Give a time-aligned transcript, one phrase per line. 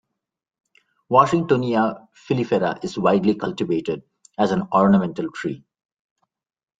[1.11, 4.01] "Washingtonia filifera" is widely cultivated
[4.35, 5.63] as an ornamental tree.